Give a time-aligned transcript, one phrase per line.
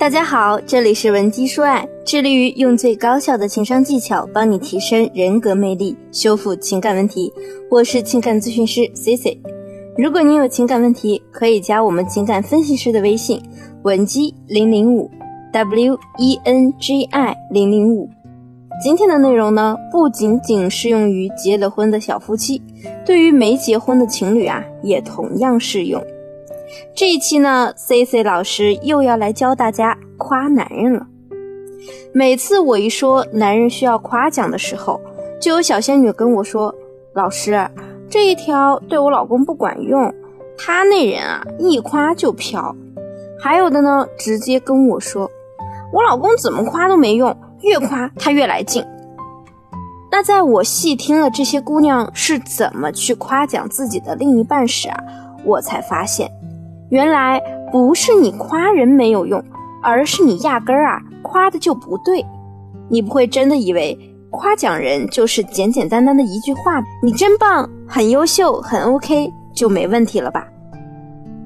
[0.00, 7.30] 大家好，这里是文姬说爱，致力于用最高效的情商技巧帮你提升人格魅力，修复情感问题。
[7.70, 9.38] 我是情感咨询师 C C。
[9.98, 13.42] 如果你有情感问题，可以加我们情感分析师的微信
[13.82, 15.10] 文姬零零五
[15.52, 18.08] W E N G I 零零五。
[18.82, 22.62] 今天的内容呢，不仅仅适用于结了婚的小夫妻，
[23.04, 26.02] 对于没结婚的情侣啊，也同样适用。
[26.94, 31.06] 这一期呢，C C 老师又要来教大家夸男人了。
[32.12, 35.00] 每次我一说男人需要夸奖的时候，
[35.40, 36.74] 就有小仙女跟我说
[37.14, 37.68] ：“老师，
[38.08, 40.12] 这一条对我老公不管用，
[40.58, 42.74] 他那人啊，一夸就飘。”
[43.42, 45.30] 还有的呢，直接跟我说
[45.92, 48.84] ：“我老公怎么夸都没用，越夸他越来劲。”
[50.12, 54.98] 那在我细听了这些姑娘是怎么去夸奖自己的另一半时啊，
[55.44, 56.30] 我才发现。
[56.90, 57.40] 原来
[57.72, 59.42] 不是你夸人没有用，
[59.82, 62.24] 而是你压根儿啊夸的就不对。
[62.88, 63.96] 你不会真的以为
[64.30, 70.46] 夸奖人就是简简单单的一句话“你真棒，很优秀，很 OK” 就没问题了吧？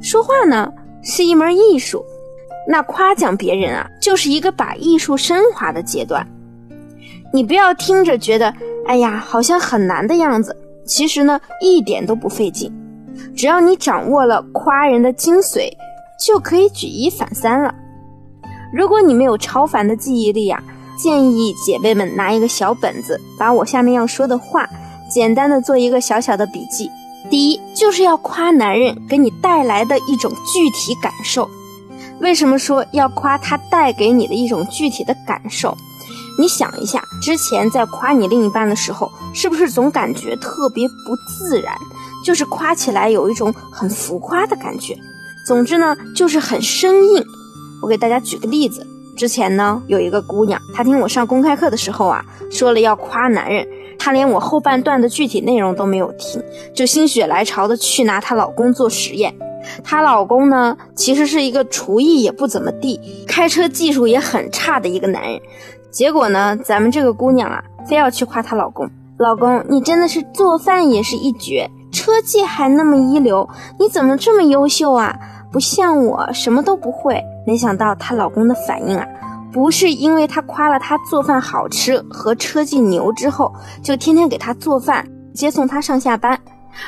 [0.00, 2.04] 说话呢是一门艺术，
[2.68, 6.26] 那夸奖别人啊就是一个把艺术升华的阶段。
[7.32, 8.54] 你不要听着觉得
[8.86, 12.72] 哎呀好像很难的样子，其实呢一点都不费劲。
[13.36, 15.70] 只要你掌握了夸人的精髓，
[16.24, 17.74] 就可以举一反三了。
[18.72, 20.62] 如果你没有超凡的记忆力啊，
[20.98, 24.68] 建议姐妹们拿一个小本子，把我下面要说的话，
[25.10, 26.90] 简单的做一个小小的笔记。
[27.30, 31.48] 第一，就是要夸男人给你带来的一种具体感受。
[32.20, 35.76] 为什么说要夸他带给你的一种具体的感受？
[36.38, 41.74] 你想一下，之前在夸你另一半的时候，是不是总感觉特别不自然？
[42.24, 44.96] 就是夸起来有一种很浮夸的感觉，
[45.46, 47.22] 总之呢就是很生硬。
[47.82, 53.66] 我给大家举个例子，之前呢有一个姑娘，她听我上公开课的时候啊，说了要夸男人，
[53.98, 56.42] 她连我后半段的具体内容都没有听，
[56.74, 59.34] 就心血来潮的去拿她老公做实验。
[59.82, 62.98] 她老公呢其实是一个厨艺也不怎么地，
[63.28, 65.38] 开车技术也很差的一个男人。
[65.90, 68.88] 结果呢，咱们这个姑娘啊，非要去夸她老公，
[69.18, 71.70] 老公你真的是做饭也是一绝。
[72.04, 73.48] 车技还那么一流，
[73.80, 75.18] 你怎么这么优秀啊？
[75.50, 77.18] 不像我什么都不会。
[77.46, 79.06] 没想到她老公的反应啊，
[79.50, 83.50] 不是因为她夸了她做饭好吃和车技牛之后，
[83.82, 86.38] 就天天给她做饭接送她上下班，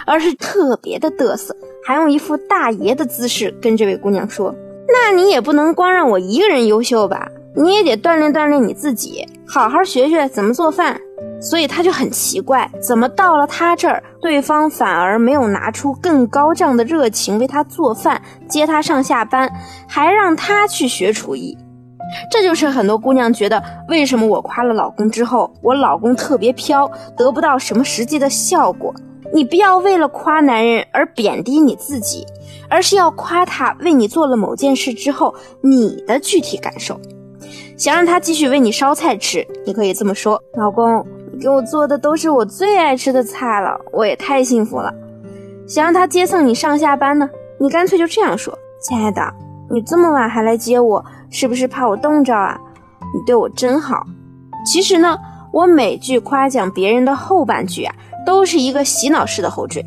[0.05, 1.57] 而是特别的嘚瑟，
[1.87, 4.55] 还用一副大爷的姿势跟这位姑娘说
[4.87, 7.27] ：“那你也不能光让我一个人优秀吧？
[7.55, 11.01] 你也得锻炼锻炼你自己，好好学学怎么做饭。”
[11.41, 19.51] 所以他就很奇怪，怎么到了他这儿，对方反而没有拿出更高涨的热情为他做饭、接他上下班，
[19.87, 21.57] 还让他去学厨艺。
[22.31, 28.95] 这就是很多姑娘觉得，为什么我夸了老公之后，我老公特别飘，得不到什么实际的效果。
[29.35, 32.25] 你不要为了夸男人而贬低你自己，
[32.71, 36.99] 而是要夸他为你做了某件事之后你的具体感受。
[37.77, 41.05] 想让他继续为你烧菜吃，你可以这么说：老公。
[41.41, 44.93] 给我做的都是我最爱吃的菜了，我也太幸福了。
[45.67, 49.21] 想让他接送你上下班呢，你干脆就这样说：“亲爱的，
[49.71, 52.59] 你这么晚还来接我，是不是怕我冻着啊？
[53.15, 54.05] 你对我真好。”
[54.65, 55.17] 其实呢，
[55.53, 59.85] 我每句夸奖别人的后半句啊，都是一个洗脑式的后缀。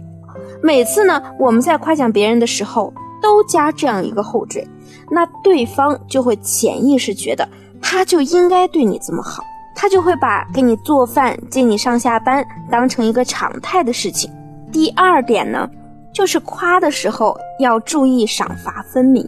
[0.61, 4.67] 每次呢，我们在夸奖别人的时候，都加这样一个后缀，
[5.09, 7.47] 那对方就会潜意识觉得
[7.81, 9.43] 他就应该对你这么好。
[9.81, 14.29] 他就会把给你做饭、接你上下班当成一个常态的事情。
[14.73, 15.69] 第二点呢，
[16.13, 19.25] 就是夸的时候要注意赏罚分明。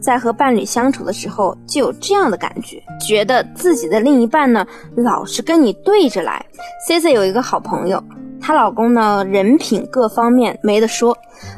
[0.00, 4.66] 在和伴侣相处的时候，就有这样的感觉，觉得自己的另一半呢
[4.96, 6.42] 老是跟你对着来。
[6.88, 8.02] C C 有一个好朋友，
[8.40, 11.14] 她老公呢人品各方面没得说，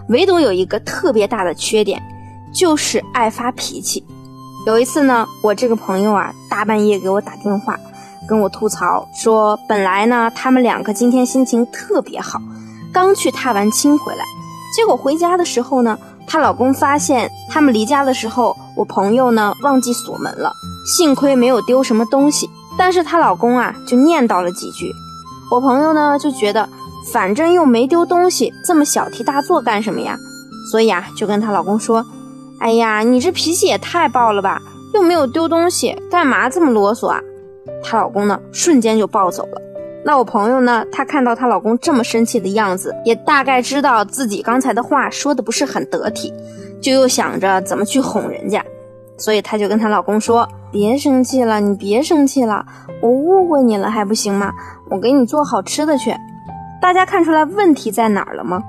[0.09, 2.03] 唯独有一个特别大的缺点，
[2.53, 4.05] 就是爱发脾气。
[4.67, 7.79] 有一次呢，我这个朋友啊大半夜给我打电话。
[8.29, 12.41] 跟我吐槽说，本来呢，他们两个今天心情特别好，
[12.93, 14.25] 刚去踏完青回来，
[14.77, 20.53] 结果回家的时候呢，她老公发现他们离家的时候，我朋友呢忘记锁门了，
[20.87, 22.49] 幸亏没有丢什么东西，
[22.79, 24.93] 但是她老公啊就念叨了几句，
[25.51, 26.69] 我朋友呢就觉得
[27.13, 30.17] 反正又没丢东西，这么小题大做干什么呀？
[30.71, 32.05] 所以啊就跟她老公说，
[32.61, 34.63] 哎呀，你这脾气也太暴了吧，
[34.95, 37.21] 又没有丢东西，干嘛这么啰嗦啊？
[37.83, 39.61] 她老公呢，瞬间就暴走了。
[40.05, 46.33] 那我朋友呢，她看到她老公这么生气的样子，也大概知道自己刚才的话说的不是很得体，
[46.81, 48.65] 就又想着怎么去哄人家。
[49.17, 52.67] 所以她就跟她老公说：“别生气了，你别生气了，
[53.01, 54.53] 我误会你了还不行吗？
[54.91, 56.13] 我给你做好吃的去。”
[56.83, 58.61] 大家看出来问题在哪儿了吗？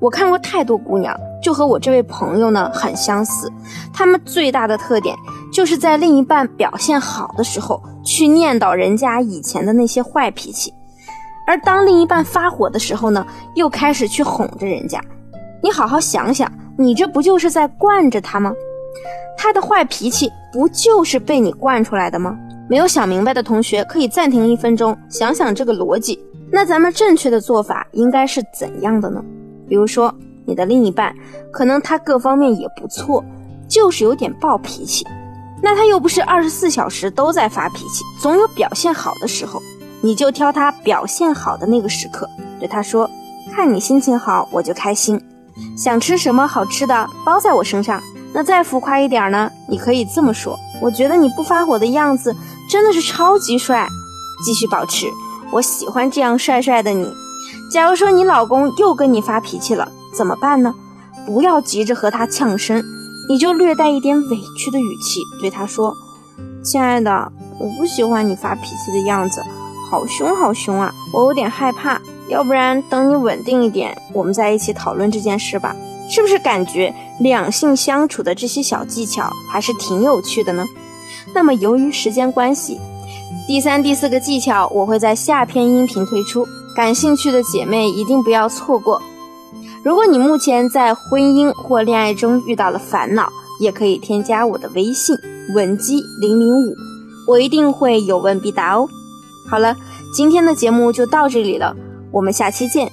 [0.00, 3.52] 我看过太多姑娘，就和我这位朋友呢很相似，
[3.92, 5.14] 她们最大的特点
[5.58, 10.72] 就是在另一半表现好的时候去念叨人家以前的那些坏脾气，
[11.48, 13.26] 而当另一半发火的时候呢，
[13.56, 15.00] 又开始去哄着人家。
[15.60, 18.54] 你好好想想，你这不就是在惯着他吗？
[19.36, 22.38] 他的坏脾气不就是被你惯出来的吗？
[22.70, 26.24] 没有想明白的同学可以暂停一分钟，想想这个逻辑。
[26.52, 29.20] 那咱们正确的做法应该是怎样的呢？
[29.68, 30.14] 比如说，
[30.46, 31.12] 你的另一半
[31.50, 33.24] 可能他各方面也不错，
[33.66, 35.04] 就是有点暴脾气。
[35.62, 39.62] 那他又不是二十四小时都在发脾气，总有表现好的时候。
[40.00, 42.28] 你就挑他表现好的那个时刻，
[42.60, 43.10] 对他说
[43.52, 45.20] ：“看你心情好，我就开心。”
[45.76, 48.00] 想吃什么好吃的，包在我身上。
[48.32, 49.50] 那再浮夸一点呢？
[49.68, 52.32] 你可以这么说：我觉得你不发火的样子
[52.70, 53.88] 真的是超级帅。
[54.44, 55.08] 继续保持，
[55.50, 57.12] 我喜欢这样帅帅的你。
[57.72, 60.72] 假如说你老公又跟你发脾气了，怎么办呢？
[61.26, 62.80] 不要急着和他呛声，
[63.28, 65.94] 你就略带一点委屈的语气对他说
[66.64, 69.42] ：“亲爱的，我不喜欢你发脾气的样子，
[69.90, 75.74] 好凶好凶啊，我有点害怕。”要不然等你稳定一点，我们再一起讨论这件事吧。
[76.10, 80.64] 是不是感觉两性相处的这些小技巧还是挺有趣的呢？
[81.34, 82.78] 那么由于时间关系，
[83.46, 86.46] 第三、第四个技巧我会在下篇音频推出，
[86.76, 89.00] 感兴趣的姐妹一定不要错过。
[89.88, 93.26] 如果你目前在婚姻或恋爱中遇到了烦恼，
[93.58, 95.16] 也可以添加我的微信
[95.54, 96.74] 文姬零零五，
[97.26, 98.86] 我一定会有问必答哦。
[99.48, 99.74] 好了，
[100.12, 101.74] 今天的节目就到这里了。
[102.12, 102.92] 我们下期见，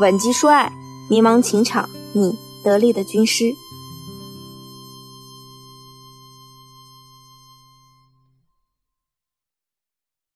[0.00, 0.72] 吻姬说爱，
[1.08, 3.44] 迷茫情场，你得力的军师。